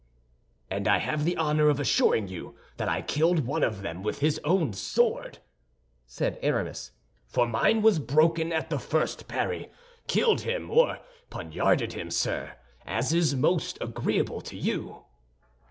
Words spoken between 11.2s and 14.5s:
poniarded him, sir, as is most agreeable